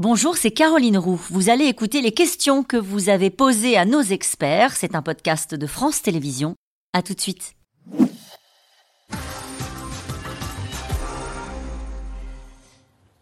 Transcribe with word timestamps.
Bonjour, 0.00 0.36
c'est 0.36 0.52
Caroline 0.52 0.96
Roux. 0.96 1.20
Vous 1.28 1.50
allez 1.50 1.64
écouter 1.64 2.02
les 2.02 2.12
questions 2.12 2.62
que 2.62 2.76
vous 2.76 3.08
avez 3.08 3.30
posées 3.30 3.76
à 3.76 3.84
nos 3.84 4.00
experts. 4.00 4.76
C'est 4.76 4.94
un 4.94 5.02
podcast 5.02 5.56
de 5.56 5.66
France 5.66 6.02
Télévisions. 6.02 6.54
À 6.92 7.02
tout 7.02 7.14
de 7.14 7.20
suite. 7.20 7.56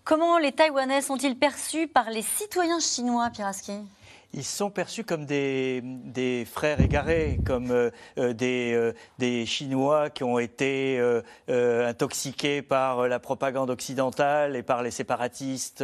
Comment 0.05 0.37
les 0.37 0.53
Taïwanais 0.53 1.01
sont-ils 1.01 1.39
perçus 1.39 1.89
par 1.89 2.11
les 2.11 2.21
citoyens 2.21 2.79
chinois, 2.79 3.31
Piraski? 3.31 3.73
Ils 4.33 4.45
sont 4.45 4.71
perçus 4.71 5.05
comme 5.05 5.25
des, 5.25 6.47
frères 6.51 6.81
égarés, 6.81 7.39
comme 7.45 7.71
euh, 7.71 7.91
euh, 8.19 8.33
des, 8.33 8.73
euh, 8.75 8.93
des, 9.19 9.47
Chinois 9.47 10.11
qui 10.11 10.25
ont 10.25 10.39
été 10.39 11.01
intoxiqués 11.49 12.63
par 12.63 13.09
la 13.09 13.19
propagande 13.19 13.71
occidentale 13.71 14.57
et 14.57 14.63
par 14.63 14.83
les 14.83 14.91
séparatistes 14.91 15.83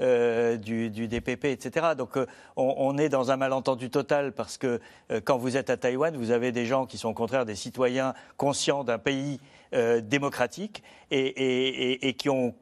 du, 0.00 0.90
DPP, 0.90 1.46
etc. 1.46 1.94
Donc 1.96 2.18
on, 2.56 2.98
est 2.98 3.08
dans 3.08 3.30
un 3.30 3.36
malentendu 3.36 3.90
total 3.90 4.32
parce 4.32 4.58
que 4.58 4.80
quand 5.24 5.38
vous 5.38 5.56
êtes 5.56 5.70
à 5.70 5.76
Taïwan, 5.76 6.16
vous 6.16 6.30
avez 6.30 6.52
des 6.52 6.66
gens 6.66 6.86
qui 6.86 6.98
sont 6.98 7.10
au 7.10 7.14
contraire 7.14 7.46
des 7.46 7.54
citoyens 7.54 8.14
conscients 8.36 8.84
d'un 8.84 8.98
pays 8.98 9.40
démocratique 9.72 10.82
et 11.10 12.14
qui 12.18 12.28
ont 12.28 12.54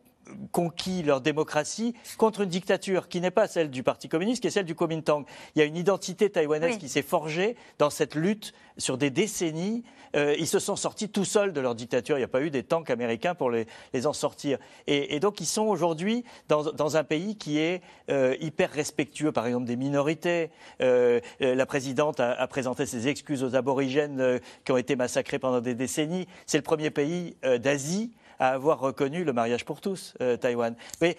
conquis 0.52 1.02
leur 1.02 1.20
démocratie 1.20 1.95
contre 2.19 2.42
une 2.42 2.48
dictature 2.48 3.09
qui 3.09 3.20
n'est 3.20 3.30
pas 3.30 3.46
celle 3.46 3.70
du 3.70 3.83
Parti 3.83 4.09
communiste, 4.09 4.41
qui 4.41 4.48
est 4.48 4.50
celle 4.50 4.64
du 4.64 4.74
Kuomintang. 4.74 5.24
Il 5.55 5.59
y 5.59 5.62
a 5.62 5.64
une 5.64 5.77
identité 5.77 6.30
taïwanaise 6.30 6.78
qui 6.78 6.88
s'est 6.88 7.02
forgée 7.02 7.56
dans 7.78 7.91
cette 7.91 8.14
lutte 8.14 8.52
sur 8.78 8.98
des 8.98 9.10
décennies. 9.10 9.84
Euh, 10.16 10.34
ils 10.38 10.47
se 10.47 10.59
sont 10.59 10.77
sortis 10.77 11.09
tout 11.09 11.24
seuls 11.24 11.52
de 11.52 11.60
leur 11.60 11.74
dictature. 11.74 12.16
Il 12.16 12.20
n'y 12.20 12.24
a 12.24 12.28
pas 12.28 12.42
eu 12.42 12.50
des 12.50 12.62
tanks 12.62 12.91
américains 12.91 13.34
pour 13.34 13.50
les, 13.50 13.66
en 14.05 14.12
sortir. 14.12 14.59
Et, 14.87 15.19
donc 15.20 15.41
ils 15.41 15.47
sont 15.47 15.64
aujourd'hui 15.64 16.25
dans, 16.48 16.97
un 16.97 17.05
pays 17.05 17.36
qui 17.36 17.59
est 17.59 17.83
euh, 18.11 18.36
hyper 18.41 18.70
respectueux, 18.70 19.33
par 19.33 19.47
exemple, 19.47 19.66
des 19.66 19.77
minorités. 19.77 20.50
Euh, 20.81 21.20
la 21.41 21.66
présidente 21.66 22.20
a, 22.20 22.33
a, 22.33 22.47
présenté 22.47 22.86
ses 22.86 23.09
excuses 23.09 23.42
aux 23.42 23.56
aborigènes 23.56 24.41
qui 24.64 24.72
ont 24.72 24.77
été 24.77 24.97
massacrés 24.97 25.38
pendant 25.38 25.61
des 25.61 25.75
décennies. 25.75 26.27
C'est 26.47 26.59
le 26.59 26.62
premier 26.62 26.91
pays 26.91 27.36
d'Asie 27.61 28.12
à 28.39 28.51
avoir 28.51 28.81
reconnu 28.81 29.25
le 29.25 29.33
mariage 29.33 29.65
pour 29.65 29.81
tous, 29.81 30.15
euh, 30.21 30.37
Taïwan. 30.37 30.75
Mais 31.01 31.17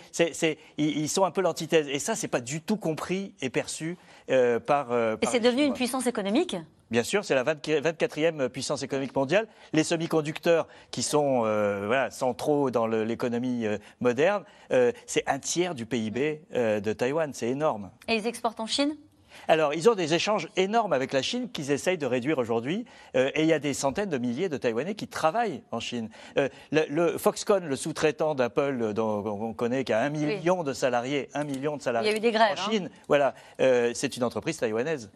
ils, 0.78 1.10
sont 1.10 1.26
un 1.26 1.32
peu 1.32 1.42
l'antithèse. 1.42 1.88
Et 1.90 2.00
ça, 2.00 2.16
c'est 2.16 2.28
pas 2.28 2.42
du 2.42 2.62
tout 2.62 2.78
compris 2.78 3.34
et 3.42 3.50
perçu 3.50 3.98
euh, 4.30 4.60
par, 4.60 4.92
euh, 4.92 5.18
Et 5.22 5.26
c'est 5.28 5.40
devenu 5.40 5.64
une 5.64 5.74
puissance 5.74 6.08
économique? 6.08 6.56
Bien 6.92 7.04
sûr, 7.04 7.26
c'est 7.26 7.34
la 7.34 7.44
24e 7.44 8.48
puissance 8.50 8.84
économique 8.84 9.16
mondiale. 9.16 9.48
Les 9.74 9.84
semi-conducteurs, 9.84 10.68
qui 10.92 11.02
sont 11.02 11.40
voilà, 11.40 12.12
centraux 12.12 12.70
dans 12.70 12.86
l'économie 12.86 13.66
moderne, 14.02 14.44
c'est 14.70 15.24
un 15.26 15.40
tiers 15.40 15.74
du 15.74 15.88
PIB 15.88 16.44
de 16.54 16.94
Taïwan. 16.94 17.34
C'est 17.34 17.50
énorme. 17.50 17.90
Et 18.08 18.16
ils 18.16 18.28
exportent 18.28 18.60
en 18.60 18.68
Chine? 18.68 18.96
Alors, 19.48 19.74
ils 19.74 19.90
ont 19.90 19.96
des 19.96 20.14
échanges 20.14 20.50
énormes 20.56 20.94
avec 20.94 21.14
la 21.14 21.22
Chine 21.22 21.50
qu'ils 21.50 21.72
essayent 21.72 21.98
de 21.98 22.06
réduire 22.06 22.38
aujourd'hui. 22.38 22.86
Euh, 23.16 23.32
et 23.36 23.42
il 23.44 23.48
y 23.48 23.54
a 23.54 23.60
des 23.60 23.74
centaines 23.74 24.10
de 24.10 24.18
milliers 24.18 24.50
de 24.50 24.58
Taïwanais 24.58 24.96
qui 24.96 25.08
travaillent 25.08 25.64
en 25.72 25.80
Chine. 25.80 26.10
Euh, 26.38 26.50
le, 26.72 27.18
Foxconn, 27.18 27.66
le 27.66 27.76
sous-traitant 27.76 28.36
d'Apple, 28.36 28.94
dont 28.94 29.24
on 29.26 29.54
connaît 29.54 29.84
qu'il 29.84 29.94
y 29.94 29.98
a 29.98 30.02
un 30.02 30.10
million 30.10 30.64
de 30.64 30.74
salariés, 30.74 31.30
un 31.34 31.44
million 31.44 31.78
de 31.78 31.82
salariés 31.82 32.10
il 32.10 32.12
y 32.12 32.16
a 32.16 32.18
eu 32.18 32.22
des 32.22 32.32
grèves, 32.32 32.58
en 32.58 32.72
Chine, 32.72 32.90
voilà, 33.08 33.34
euh, 33.62 33.92
c'est 33.94 34.18
une 34.18 34.24
entreprise 34.24 34.58
taïwanaise. 34.58 35.12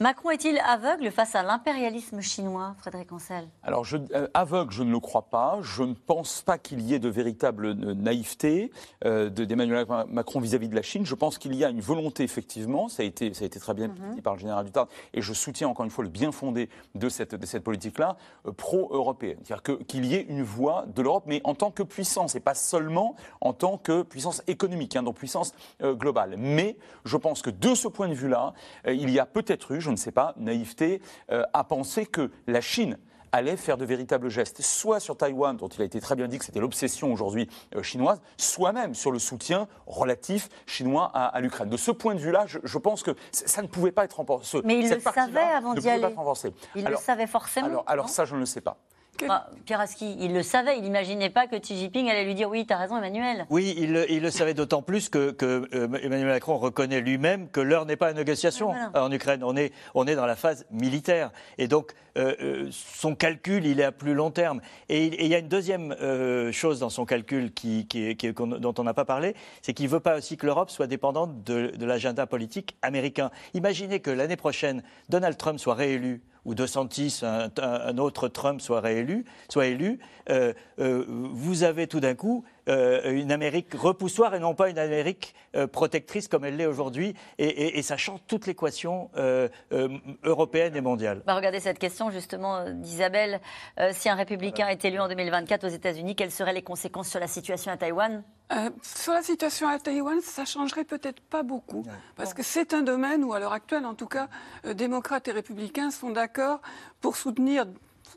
Macron 0.00 0.30
est-il 0.30 0.58
aveugle 0.58 1.10
face 1.10 1.34
à 1.34 1.42
l'impérialisme 1.42 2.20
chinois, 2.20 2.74
Frédéric 2.78 3.12
Ancel? 3.12 3.48
Alors, 3.62 3.84
je, 3.84 3.96
aveugle, 4.34 4.72
je 4.72 4.82
ne 4.82 4.90
le 4.90 5.00
crois 5.00 5.28
pas. 5.28 5.58
Je 5.62 5.82
ne 5.82 5.94
pense 5.94 6.42
pas 6.42 6.58
qu'il 6.58 6.80
y 6.80 6.94
ait 6.94 6.98
de 6.98 7.08
véritable 7.08 7.72
naïveté 7.74 8.70
d'Emmanuel 9.04 9.86
Macron 10.08 10.40
vis-à-vis 10.40 10.68
de 10.68 10.74
la 10.74 10.82
Chine. 10.82 11.04
Je 11.04 11.14
pense 11.14 11.38
qu'il 11.38 11.54
y 11.54 11.64
a 11.64 11.70
une 11.70 11.80
volonté, 11.80 12.22
effectivement, 12.24 12.88
ça 12.88 13.02
a 13.02 13.06
été 13.06 13.32
ça 13.38 13.44
a 13.44 13.46
été 13.46 13.60
très 13.60 13.74
bien 13.74 13.88
dit 13.88 14.00
mhm. 14.00 14.22
par 14.22 14.34
le 14.34 14.40
général 14.40 14.64
Duterte, 14.64 14.90
et 15.14 15.22
je 15.22 15.32
soutiens 15.32 15.68
encore 15.68 15.84
une 15.84 15.90
fois 15.90 16.04
le 16.04 16.10
bien 16.10 16.32
fondé 16.32 16.68
de 16.94 17.08
cette, 17.08 17.34
de 17.34 17.46
cette 17.46 17.64
politique-là, 17.64 18.16
euh, 18.46 18.52
pro-européenne. 18.52 19.38
C'est-à-dire 19.44 19.86
qu'il 19.86 20.04
y 20.04 20.14
ait 20.14 20.26
une 20.28 20.42
voix 20.42 20.86
de 20.94 21.02
l'Europe, 21.02 21.24
mais 21.26 21.40
en 21.44 21.54
tant 21.54 21.70
que 21.70 21.82
puissance, 21.82 22.34
et 22.34 22.40
pas 22.40 22.54
seulement 22.54 23.14
en 23.40 23.52
tant 23.52 23.78
que 23.78 24.02
puissance 24.02 24.42
économique, 24.46 24.96
hein, 24.96 25.02
donc 25.02 25.16
puissance 25.16 25.54
euh, 25.82 25.94
globale. 25.94 26.34
Mais 26.36 26.76
je 27.04 27.16
pense 27.16 27.42
que 27.42 27.50
de 27.50 27.74
ce 27.74 27.88
point 27.88 28.08
de 28.08 28.14
vue-là, 28.14 28.54
euh, 28.86 28.92
il 28.92 29.10
y 29.10 29.18
a 29.18 29.26
peut-être 29.26 29.72
eu, 29.72 29.80
je 29.80 29.90
ne 29.90 29.96
sais 29.96 30.12
pas, 30.12 30.34
naïveté 30.36 31.00
à 31.28 31.64
penser 31.64 32.06
que 32.06 32.30
la 32.46 32.60
Chine 32.60 32.98
allait 33.32 33.56
faire 33.56 33.76
de 33.76 33.84
véritables 33.84 34.28
gestes, 34.28 34.62
soit 34.62 35.00
sur 35.00 35.16
Taïwan, 35.16 35.56
dont 35.56 35.68
il 35.68 35.82
a 35.82 35.84
été 35.84 36.00
très 36.00 36.16
bien 36.16 36.28
dit 36.28 36.38
que 36.38 36.44
c'était 36.44 36.60
l'obsession 36.60 37.12
aujourd'hui 37.12 37.48
euh, 37.74 37.82
chinoise, 37.82 38.20
soit 38.36 38.72
même 38.72 38.94
sur 38.94 39.10
le 39.10 39.18
soutien 39.18 39.68
relatif 39.86 40.48
chinois 40.66 41.10
à, 41.14 41.40
l'Ukraine. 41.40 41.68
De 41.68 41.76
ce 41.76 41.90
point 41.90 42.14
de 42.14 42.20
vue-là, 42.20 42.46
je, 42.46 42.78
pense 42.78 43.02
que 43.02 43.12
ça 43.32 43.62
ne 43.62 43.66
pouvait 43.66 43.92
pas 43.92 44.04
être 44.04 44.14
renforcé. 44.14 44.60
Mais 44.64 44.80
il 44.80 44.90
le 44.90 45.00
savait 45.00 45.40
avant 45.40 45.74
d'y 45.74 45.88
aller. 45.88 46.14
Il 46.74 46.84
le 46.84 46.96
savait 46.96 47.26
forcément. 47.26 47.66
Alors, 47.66 47.84
alors 47.86 48.08
ça, 48.08 48.24
je 48.24 48.34
ne 48.34 48.40
le 48.40 48.46
sais 48.46 48.60
pas. 48.60 48.78
Ah, 49.28 49.48
il 50.00 50.32
le 50.32 50.42
savait, 50.42 50.76
il 50.76 50.82
n'imaginait 50.82 51.30
pas 51.30 51.46
que 51.46 51.56
Xi 51.56 51.76
Jinping 51.76 52.08
allait 52.08 52.24
lui 52.24 52.34
dire 52.34 52.48
oui, 52.48 52.66
tu 52.66 52.72
as 52.72 52.78
raison 52.78 52.96
Emmanuel. 52.96 53.46
Oui, 53.50 53.74
il, 53.78 53.92
le 53.92 54.30
savait 54.30 54.54
d'autant 54.54 54.82
plus 54.82 55.08
que, 55.08 55.36
euh, 55.42 55.66
Emmanuel 56.02 56.26
Macron 56.26 56.56
reconnaît 56.56 57.00
lui-même 57.00 57.48
que 57.48 57.60
l'heure 57.60 57.86
n'est 57.86 57.96
pas 57.96 58.08
à 58.08 58.12
négociation 58.12 58.72
ah, 58.94 59.04
en 59.04 59.10
Ukraine. 59.10 59.42
On 59.42 59.56
est, 59.56 59.72
on 59.94 60.06
est 60.06 60.14
dans 60.14 60.26
la 60.26 60.36
phase 60.36 60.66
militaire. 60.70 61.30
Et 61.58 61.68
donc, 61.68 61.92
euh, 62.16 62.34
euh, 62.40 62.68
son 62.70 63.14
calcul, 63.14 63.66
il 63.66 63.80
est 63.80 63.84
à 63.84 63.92
plus 63.92 64.14
long 64.14 64.30
terme. 64.30 64.60
Et, 64.88 65.24
il 65.24 65.30
y 65.30 65.34
a 65.34 65.38
une 65.38 65.48
deuxième 65.48 65.94
chose 66.52 66.80
dans 66.80 66.90
son 66.90 67.04
calcul 67.04 67.52
qui, 67.52 67.86
dont 68.34 68.74
on 68.78 68.84
n'a 68.84 68.94
pas 68.94 69.04
parlé, 69.04 69.34
c'est 69.62 69.74
qu'il 69.74 69.86
ne 69.86 69.90
veut 69.90 70.00
pas 70.00 70.16
aussi 70.16 70.36
que 70.36 70.46
l'Europe 70.46 70.70
soit 70.70 70.86
dépendante 70.86 71.42
de, 71.44 71.72
de 71.76 71.86
l'agenda 71.86 72.26
politique 72.26 72.76
américain. 72.82 73.30
Imaginez 73.54 74.00
que 74.00 74.10
l'année 74.10 74.36
prochaine, 74.36 74.82
Donald 75.08 75.36
Trump 75.36 75.58
soit 75.58 75.74
réélu 75.74 76.22
ou 76.48 76.54
DeSantis, 76.54 77.20
un, 77.22 77.50
un 77.60 77.98
autre 77.98 78.26
Trump 78.28 78.62
soit 78.62 78.80
réélu, 78.80 79.26
soit 79.50 79.66
élu, 79.66 79.98
euh, 80.30 80.54
euh, 80.78 81.04
vous 81.06 81.62
avez 81.62 81.86
tout 81.86 82.00
d'un 82.00 82.14
coup 82.14 82.42
euh, 82.68 83.12
une 83.12 83.32
Amérique 83.32 83.74
repoussoire 83.74 84.34
et 84.34 84.40
non 84.40 84.54
pas 84.54 84.68
une 84.68 84.78
Amérique 84.78 85.34
protectrice 85.72 86.28
comme 86.28 86.44
elle 86.44 86.56
l'est 86.56 86.66
aujourd'hui, 86.66 87.14
et, 87.38 87.82
ça 87.82 87.96
change 87.96 88.20
toute 88.26 88.46
l'équation 88.46 89.10
européenne 90.24 90.76
et 90.76 90.80
mondiale. 90.80 91.22
Bah, 91.26 91.34
regardez 91.34 91.60
cette 91.60 91.78
question 91.78 92.10
justement 92.10 92.70
d'Isabelle. 92.70 93.40
si 93.92 94.08
un 94.08 94.14
républicain 94.14 94.68
est 94.68 94.84
élu 94.84 94.98
en 94.98 95.08
2024 95.08 95.64
aux 95.64 95.68
États-Unis, 95.68 96.14
quelles 96.14 96.30
seraient 96.30 96.52
les 96.52 96.62
conséquences 96.62 97.08
sur 97.08 97.20
la 97.20 97.26
situation 97.26 97.72
à 97.72 97.76
Taïwan? 97.76 98.22
Sur 98.82 99.12
la 99.12 99.22
situation 99.22 99.68
à 99.68 99.78
Taïwan, 99.78 100.20
ça 100.20 100.44
changerait 100.44 100.84
peut-être 100.84 101.20
pas 101.20 101.42
beaucoup, 101.42 101.84
parce 102.16 102.34
que 102.34 102.42
c'est 102.42 102.74
un 102.74 102.82
domaine 102.82 103.24
où, 103.24 103.32
à 103.32 103.40
l'heure 103.40 103.52
actuelle, 103.52 103.86
en 103.86 103.94
tout 103.94 104.06
cas, 104.06 104.28
démocrates 104.74 105.28
et 105.28 105.32
républicains 105.32 105.90
sont 105.90 106.10
d'accord 106.10 106.60
pour 107.00 107.16
soutenir 107.16 107.66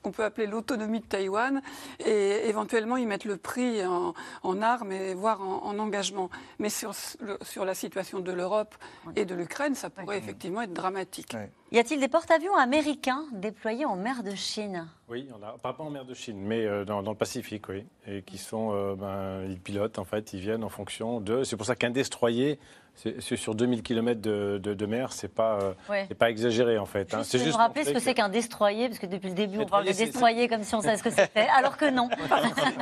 qu'on 0.02 0.12
peut 0.12 0.24
appeler 0.24 0.48
l'autonomie 0.48 1.00
de 1.00 1.06
Taïwan 1.06 1.62
et 2.00 2.48
éventuellement 2.50 2.98
y 2.98 3.06
mettre 3.06 3.28
le 3.28 3.38
prix 3.38 3.82
en, 3.86 4.62
armes 4.62 4.92
et 4.92 5.14
voire 5.14 5.42
en, 5.42 5.78
engagement. 5.80 6.30
Mais 6.60 6.70
sur, 6.70 6.94
sur 7.42 7.66
la 7.66 7.74
situation 7.74 8.20
de 8.20 8.32
l'Europe 8.32 8.76
et 9.16 9.26
de 9.26 9.36
l'Ukraine, 9.36 9.76
ça 9.76 9.90
pourrait 9.90 10.18
effectivement 10.18 10.62
être 10.62 10.74
dramatique. 10.74 11.36
Y 11.74 11.80
a-t-il 11.80 12.02
des 12.02 12.10
porte-avions 12.10 12.54
américains 12.58 13.24
déployés 13.32 13.86
en 13.86 13.96
mer 13.96 14.24
de 14.24 14.36
Chine? 14.36 14.90
Oui, 15.08 15.30
on 15.34 15.42
a, 15.42 15.58
pas 15.58 15.74
en 15.80 15.90
mer 15.90 16.04
de 16.04 16.14
Chine, 16.14 16.38
mais 16.38 16.66
euh, 16.66 16.84
dans, 16.84 17.00
le 17.00 17.16
Pacifique, 17.16 17.70
oui. 17.70 17.86
Et 18.06 18.24
qui 18.24 18.38
sont, 18.38 18.74
euh, 18.74 18.96
ben, 18.96 19.50
ils 19.50 19.58
pilotent, 19.58 19.98
en 19.98 20.04
fait, 20.04 20.34
ils 20.34 20.42
viennent 20.42 20.66
en 20.66 20.70
fonction 20.70 21.22
de. 21.22 21.46
C'est 21.46 21.56
pour 21.56 21.66
ça 21.66 21.78
qu'un 21.78 21.90
destroyer 21.90 22.60
c'est 22.96 23.36
sur 23.36 23.56
2000 23.56 23.82
km 23.82 24.22
de, 24.22 24.60
de, 24.60 24.86
mer, 24.86 25.12
c'est 25.12 25.28
pas, 25.28 25.60
euh, 25.90 26.06
pas 26.20 26.30
exagéré 26.30 26.78
en 26.78 26.86
fait. 26.86 27.14
Hein. 27.14 27.24
Juste 27.24 27.48
vous 27.48 27.58
rappeler 27.58 27.84
ce 27.84 27.92
que, 27.92 28.00
c'est 28.00 28.14
qu'un 28.14 28.30
destroyer, 28.30 28.90
parce 28.90 29.00
que 29.00 29.08
depuis 29.08 29.30
le 29.30 29.36
début 29.36 29.60
on 29.60 29.66
parle 29.66 29.86
de 29.86 29.92
destroyer 29.92 30.48
comme 30.48 30.64
si 30.64 30.76
on 30.76 30.82
savait 30.82 30.98
ce 30.98 31.04
que 31.04 31.10
c'était, 31.10 31.48
alors 31.58 31.78
que 31.78 31.90
non. 31.90 32.10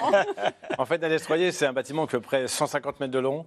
en 0.77 0.85
fait, 0.85 1.01
un 1.03 1.09
destroyer, 1.09 1.51
c'est 1.51 1.67
un 1.67 1.73
bâtiment 1.73 2.06
qui 2.06 2.11
fait 2.11 2.19
près 2.19 2.47
150 2.47 3.00
mètres 3.00 3.13
de 3.13 3.19
long, 3.19 3.45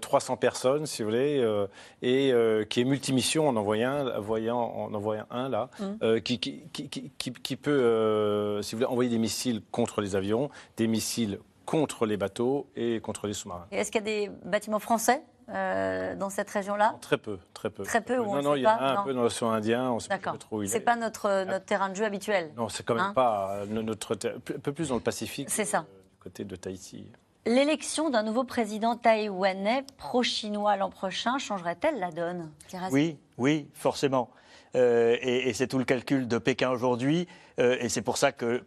300 0.00 0.34
euh, 0.34 0.36
personnes, 0.36 0.86
si 0.86 1.02
vous 1.02 1.08
voulez, 1.08 1.40
euh, 1.40 1.66
et 2.02 2.32
qui 2.66 2.82
est 2.82 2.84
multimission. 2.84 3.48
en 3.48 3.56
envoyant 3.56 4.06
un, 4.06 4.20
voyant, 4.20 4.81
en 4.84 4.94
envoyant 4.94 5.26
un 5.30 5.48
là, 5.48 5.70
mm. 5.80 6.20
qui, 6.20 6.38
qui, 6.38 6.62
qui, 6.72 7.32
qui, 7.32 7.56
peut, 7.56 8.60
si 8.62 8.74
vous 8.74 8.78
voulez, 8.80 8.90
envoyer 8.90 9.10
des 9.10 9.18
missiles 9.18 9.62
contre 9.70 10.00
les 10.00 10.16
avions, 10.16 10.50
des 10.76 10.86
missiles 10.86 11.38
contre 11.64 12.06
les 12.06 12.16
bateaux 12.16 12.68
et 12.76 13.00
contre 13.00 13.26
les 13.26 13.32
sous-marins. 13.32 13.66
Est-ce 13.70 13.90
qu'il 13.90 14.00
y 14.00 14.04
a 14.04 14.26
des 14.26 14.30
bâtiments 14.44 14.78
français 14.78 15.22
euh, 15.48 16.14
dans 16.16 16.30
cette 16.30 16.50
région-là? 16.50 16.96
Très 17.00 17.18
peu, 17.18 17.38
très 17.54 17.70
peu. 17.70 17.82
Très 17.82 18.00
peu, 18.00 18.16
Non, 18.16 18.42
non, 18.42 18.54
il 18.54 18.62
y 18.62 18.66
a 18.66 19.00
un, 19.00 19.04
peu 19.04 19.14
dans 19.14 19.22
l'océan 19.22 19.50
Indien, 19.50 19.90
on 19.90 19.98
sait 19.98 20.08
pas 20.08 20.36
trop 20.38 20.58
où 20.58 20.62
il 20.62 20.66
est. 20.66 20.68
C'est 20.68 20.80
pas 20.80 20.96
notre, 20.96 21.44
notre 21.44 21.64
terrain 21.64 21.88
de 21.88 21.94
jeu 21.94 22.04
habituel. 22.04 22.52
Non, 22.56 22.68
c'est 22.68 22.84
quand 22.84 22.94
même 22.94 23.04
hein? 23.04 23.12
pas 23.14 23.62
euh, 23.62 23.66
notre 23.66 24.14
un 24.14 24.38
peu 24.60 24.72
plus 24.72 24.88
dans 24.88 24.96
le 24.96 25.00
Pacifique. 25.00 25.50
C'est 25.50 25.64
ça. 25.64 25.78
Euh, 25.78 26.02
du 26.12 26.18
côté 26.18 26.44
de 26.44 26.56
Tahiti. 26.56 27.06
L'élection 27.44 28.08
d'un 28.08 28.22
nouveau 28.22 28.44
président 28.44 28.94
taïwanais 28.96 29.84
pro-chinois 29.96 30.76
l'an 30.76 30.90
prochain 30.90 31.38
changerait-elle 31.38 31.98
la 31.98 32.12
donne? 32.12 32.52
Oui, 32.92 33.18
oui, 33.36 33.68
forcément. 33.74 34.30
Et, 34.74 35.52
c'est 35.54 35.66
tout 35.66 35.78
le 35.78 35.84
calcul 35.84 36.28
de 36.28 36.38
Pékin 36.38 36.70
aujourd'hui. 36.70 37.28
Et 37.58 37.88
c'est 37.88 38.02
pour 38.02 38.16
ça 38.16 38.32
que, 38.32 38.62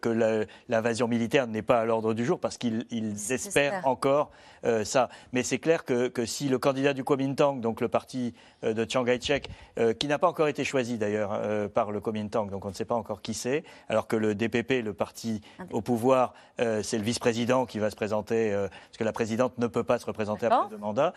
l'invasion 0.69 1.07
militaire 1.07 1.47
n'est 1.47 1.61
pas 1.61 1.79
à 1.79 1.85
l'ordre 1.85 2.13
du 2.13 2.25
jour, 2.25 2.39
parce 2.39 2.57
qu'ils 2.57 2.85
espèrent 3.31 3.81
encore 3.85 4.31
ça. 4.83 5.09
Mais 5.33 5.43
c'est 5.43 5.59
clair 5.59 5.85
que, 5.85 6.11
si 6.25 6.49
le 6.49 6.57
candidat 6.57 6.93
du 6.93 7.03
Kuomintang, 7.03 7.59
donc 7.59 7.81
le 7.81 7.87
parti 7.87 8.33
de 8.63 8.85
Chiang 8.89 9.03
Kai-shek, 9.03 9.49
qui 9.99 10.07
n'a 10.07 10.19
pas 10.19 10.27
encore 10.27 10.47
été 10.47 10.63
choisi 10.63 10.97
d'ailleurs 10.97 11.39
par 11.69 11.91
le 11.91 11.99
Kuomintang, 11.99 12.49
donc 12.49 12.65
on 12.65 12.69
ne 12.69 12.73
sait 12.73 12.85
pas 12.85 12.95
encore 12.95 13.21
qui 13.21 13.33
c'est, 13.33 13.63
alors 13.89 14.07
que 14.07 14.15
le 14.15 14.35
DPP, 14.35 14.83
le 14.83 14.93
parti 14.93 15.41
au 15.71 15.81
pouvoir, 15.81 16.33
c'est 16.57 16.97
le 16.97 17.03
vice-président 17.03 17.65
qui 17.65 17.79
va 17.79 17.89
se 17.89 17.95
présenter, 17.95 18.51
parce 18.51 18.97
que 18.97 19.03
la 19.03 19.13
présidente 19.13 19.57
ne 19.57 19.67
peut 19.67 19.83
pas 19.83 19.99
se 19.99 20.05
représenter 20.05 20.45
après 20.47 20.69
deux 20.69 20.77
mandats. 20.77 21.13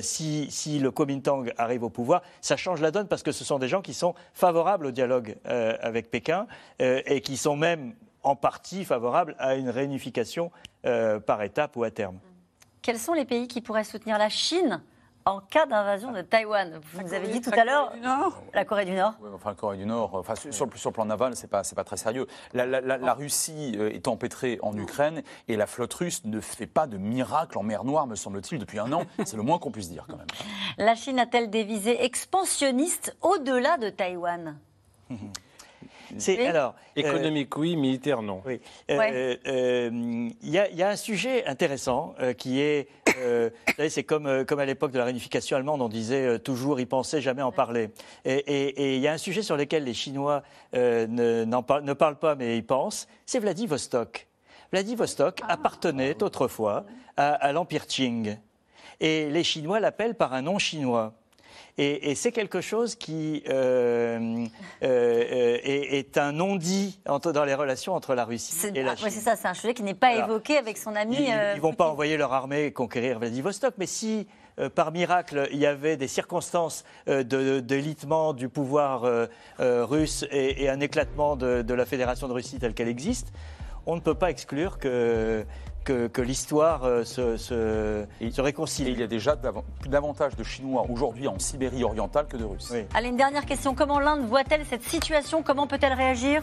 si, 0.00 0.50
si 0.50 0.78
le 0.78 0.90
Kuomintang 0.90 1.52
arrive 1.56 1.84
au 1.84 1.90
pouvoir, 1.90 2.22
ça 2.40 2.56
change 2.56 2.80
la 2.80 2.90
donne 2.90 3.08
parce 3.08 3.22
que 3.22 3.32
ce 3.32 3.44
sont 3.44 3.58
des 3.58 3.68
gens 3.68 3.82
qui 3.82 3.94
sont 3.94 4.14
favorables 4.34 4.86
au 4.86 4.90
dialogue 4.90 5.36
euh, 5.46 5.76
avec 5.80 6.10
Pékin 6.10 6.46
euh, 6.80 7.02
et 7.10 7.20
qui 7.20 7.36
sont 7.36 7.56
même 7.56 7.94
en 8.22 8.36
partie 8.36 8.84
favorables 8.84 9.34
à 9.38 9.56
une 9.56 9.68
réunification 9.68 10.50
euh, 10.86 11.20
par 11.20 11.42
étapes 11.42 11.76
ou 11.76 11.84
à 11.84 11.90
terme. 11.90 12.18
Quels 12.82 12.98
sont 12.98 13.12
les 13.12 13.24
pays 13.24 13.48
qui 13.48 13.60
pourraient 13.60 13.84
soutenir 13.84 14.16
la 14.16 14.28
Chine 14.28 14.80
en 15.26 15.40
cas 15.40 15.66
d'invasion 15.66 16.12
de 16.12 16.22
Taïwan? 16.22 16.80
Vous 16.92 17.02
nous 17.02 17.12
avez 17.12 17.28
dit 17.28 17.40
tout 17.40 17.50
à 17.52 17.64
l'heure 17.64 17.92
la 18.54 18.64
Corée 18.64 18.84
du 18.84 18.92
Nord. 18.92 19.14
enfin, 19.34 19.50
la 19.50 19.54
Corée 19.54 19.76
du 19.76 19.86
Nord, 19.86 20.14
enfin, 20.14 20.34
sur, 20.34 20.66
le 20.66 20.90
plan 20.92 21.04
naval, 21.04 21.34
c'est 21.36 21.48
pas, 21.48 21.62
pas 21.74 21.84
très 21.84 21.96
sérieux. 21.96 22.26
La, 22.54 23.14
Russie 23.14 23.76
est 23.78 24.08
empêtrée 24.08 24.58
en 24.62 24.76
Ukraine 24.76 25.22
et 25.48 25.56
la 25.56 25.66
flotte 25.66 25.92
russe 25.94 26.24
ne 26.24 26.40
fait 26.40 26.66
pas 26.66 26.86
de 26.86 26.96
miracle 26.96 27.58
en 27.58 27.62
mer 27.62 27.84
Noire, 27.84 28.06
me 28.06 28.14
semble-t-il, 28.14 28.58
depuis 28.58 28.78
un 28.78 28.92
an. 28.92 29.02
C'est 29.24 29.36
le 29.36 29.42
moins 29.42 29.58
qu'on 29.58 29.72
puisse 29.72 29.90
dire 29.90 30.06
quand 30.08 30.16
même. 30.16 30.26
La 30.78 30.94
Chine 30.94 31.18
a-t-elle 31.18 31.50
des 31.50 31.64
visées 31.64 32.04
expansionnistes 32.04 33.16
au-delà 33.20 33.76
de 33.78 33.90
Taïwan? 33.90 34.58
c'est 36.18 36.46
alors 36.46 36.74
euh, 36.96 37.00
économique 37.00 37.56
oui, 37.56 37.76
militaire 37.76 38.22
non. 38.22 38.42
Oui. 38.44 38.60
Euh, 38.90 39.36
euh, 39.46 39.90
il 40.42 40.50
y, 40.50 40.82
a 40.82 40.88
un 40.88 40.96
sujet 40.96 41.46
intéressant 41.46 42.14
qui 42.38 42.60
est, 42.60 42.88
c'est 43.88 44.04
comme 44.04 44.44
comme 44.44 44.58
à 44.58 44.66
l'époque 44.66 44.92
de 44.92 44.98
la 44.98 45.04
réunification 45.04 45.56
allemande, 45.56 45.82
on 45.82 45.88
disait 45.88 46.38
toujours 46.40 46.80
y 46.80 46.86
penser, 46.86 47.20
jamais 47.20 47.42
en 47.42 47.52
parler. 47.52 47.90
Et 48.24 48.96
il 48.96 49.00
y 49.00 49.08
a 49.08 49.12
un 49.12 49.18
sujet 49.18 49.42
sur 49.42 49.56
lequel 49.56 49.84
les 49.84 49.94
Chinois 49.94 50.42
ne, 50.74 51.44
ne 51.44 51.92
parlent 51.92 52.18
pas 52.18 52.34
mais 52.34 52.56
ils 52.56 52.66
pensent, 52.66 53.08
c'est 53.26 53.38
Vladivostok. 53.38 54.26
Vladivostok 54.72 55.40
ah. 55.42 55.52
appartenait 55.52 56.22
autrefois 56.22 56.84
à 57.16 57.52
l'empire 57.52 57.86
Qing. 57.86 58.38
Et 59.00 59.30
les 59.30 59.44
Chinois 59.44 59.80
l'appellent 59.80 60.14
par 60.14 60.34
un 60.34 60.42
nom 60.42 60.58
chinois. 60.58 61.14
Et, 61.78 62.14
c'est 62.14 62.32
quelque 62.32 62.60
chose 62.60 62.94
qui 62.94 63.42
euh, 63.48 64.44
euh, 64.82 65.58
est, 65.62 66.18
un 66.18 66.32
non-dit 66.32 67.00
dans 67.06 67.44
les 67.44 67.54
relations 67.54 67.94
entre 67.94 68.14
la 68.14 68.24
Russie 68.24 68.54
et 68.74 68.82
la 68.82 68.96
Chine. 68.96 69.08
c'est 69.10 69.20
ça, 69.20 69.36
c'est 69.36 69.48
un 69.48 69.54
sujet 69.54 69.72
qui 69.72 69.82
n'est 69.82 69.94
pas 69.94 70.14
évoqué 70.14 70.58
avec 70.58 70.76
son 70.76 70.94
ami. 70.94 71.16
Ils 71.18 71.30
ne 71.30 71.56
euh, 71.56 71.60
vont 71.60 71.72
pas 71.72 71.88
envoyer 71.88 72.16
leur 72.16 72.32
armée 72.32 72.72
conquérir 72.72 73.18
Vladivostok, 73.18 73.74
mais 73.78 73.86
si 73.86 74.26
par 74.74 74.92
miracle, 74.92 75.48
il 75.52 75.58
y 75.58 75.64
avait 75.64 75.96
des 75.96 76.08
circonstances 76.08 76.84
d'élitement 77.06 78.34
du 78.34 78.50
pouvoir 78.50 79.08
russe 79.58 80.26
et, 80.30 80.68
un 80.68 80.80
éclatement 80.80 81.34
de, 81.34 81.62
de, 81.62 81.74
la 81.74 81.86
Fédération 81.86 82.28
de 82.28 82.34
Russie 82.34 82.58
telle 82.58 82.74
qu'elle 82.74 82.88
existe, 82.88 83.32
on 83.86 83.96
ne 83.96 84.00
peut 84.00 84.14
pas 84.14 84.30
exclure 84.30 84.78
que 84.78 85.44
que, 85.84 86.20
l'histoire 86.20 86.84
euh, 86.84 87.04
se, 87.04 87.36
se, 87.36 88.40
réconcilie. 88.40 88.92
il 88.92 89.00
y 89.00 89.02
a 89.02 89.06
déjà 89.06 89.36
davantage 89.86 90.36
de 90.36 90.44
Chinois 90.44 90.86
aujourd'hui 90.88 91.28
en 91.28 91.38
Sibérie 91.38 91.84
orientale 91.84 92.26
que 92.26 92.36
de 92.36 92.44
Russes. 92.44 92.72
Allez, 92.94 93.08
une 93.08 93.16
dernière 93.16 93.44
question. 93.44 93.74
Comment 93.74 93.98
l'Inde 93.98 94.26
voit-elle 94.26 94.64
cette 94.66 94.84
situation? 94.84 95.42
Comment 95.42 95.66
peut-elle 95.66 95.94
réagir? 95.94 96.42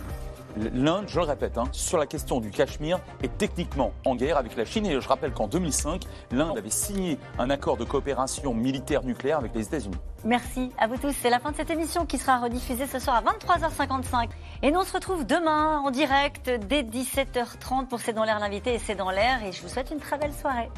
L'Inde, 0.74 1.06
je 1.07 1.19
le 1.19 1.25
répète, 1.25 1.57
hein, 1.60 1.66
sur 1.72 2.00
la 2.00 2.07
question 2.07 2.39
du 2.39 2.50
Cachemire, 2.50 3.00
est 3.22 3.38
techniquement 3.38 3.92
en 4.06 4.16
guerre 4.16 4.38
avec 4.38 4.56
la 4.56 4.66
Chine. 4.66 4.88
Et 4.88 5.00
je 5.00 5.07
rappelle 5.07 5.31
qu'en 5.31 5.48
2005, 5.48 6.01
l'Inde 6.31 6.57
avait 6.57 6.72
signé 6.72 7.19
un 7.38 7.51
accord 7.51 7.78
de 7.78 7.83
coopération 7.83 8.56
militaire 8.56 9.04
nucléaire 9.04 9.38
avec 9.38 9.54
les 9.54 9.66
États-Unis. 9.66 9.98
Merci 10.25 10.72
à 10.80 10.88
vous 10.88 10.98
tous. 10.98 11.13
C'est 11.22 11.30
la 11.30 11.40
fin 11.40 11.51
de 11.51 11.57
cette 11.57 11.69
émission 11.69 12.06
qui 12.07 12.18
sera 12.18 12.40
rediffusée 12.40 12.88
ce 12.88 12.98
soir 12.98 13.18
à 13.18 13.22
23h55. 13.22 14.30
Et 14.63 14.71
nous 14.71 14.80
on 14.80 14.83
se 14.83 14.94
retrouve 14.94 15.25
demain 15.25 15.80
en 15.80 15.92
direct 15.92 16.50
dès 16.68 16.81
17h30 16.81 17.88
pour 17.88 18.00
C'est 18.00 18.13
dans 18.13 18.24
l'air 18.24 18.39
l'invité 18.39 18.74
et 18.74 18.80
C'est 18.80 18.95
dans 18.95 19.12
l'air. 19.12 19.44
Et 19.44 19.51
je 19.51 19.62
vous 19.62 19.69
souhaite 19.69 19.92
une 19.92 20.00
très 20.00 20.18
belle 20.18 20.33
soirée. 20.33 20.69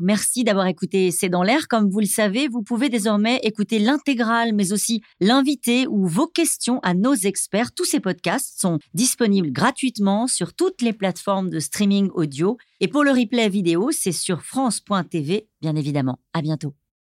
Merci 0.00 0.44
d'avoir 0.44 0.68
écouté 0.68 1.10
C'est 1.10 1.28
dans 1.28 1.42
l'air. 1.42 1.66
Comme 1.66 1.90
vous 1.90 1.98
le 1.98 2.06
savez, 2.06 2.46
vous 2.46 2.62
pouvez 2.62 2.88
désormais 2.88 3.40
écouter 3.42 3.80
l'intégrale, 3.80 4.52
mais 4.54 4.72
aussi 4.72 5.02
l'invité 5.20 5.88
ou 5.88 6.06
vos 6.06 6.28
questions 6.28 6.78
à 6.84 6.94
nos 6.94 7.14
experts. 7.14 7.72
Tous 7.74 7.84
ces 7.84 7.98
podcasts 7.98 8.60
sont 8.60 8.78
disponibles 8.94 9.50
gratuitement 9.50 10.28
sur 10.28 10.54
toutes 10.54 10.82
les 10.82 10.92
plateformes 10.92 11.50
de 11.50 11.58
streaming 11.58 12.10
audio. 12.14 12.56
Et 12.78 12.86
pour 12.86 13.02
le 13.02 13.10
replay 13.10 13.48
vidéo, 13.48 13.90
c'est 13.90 14.12
sur 14.12 14.42
France.tv, 14.42 15.48
bien 15.60 15.74
évidemment. 15.74 16.20
À 16.32 16.42
bientôt. 16.42 16.74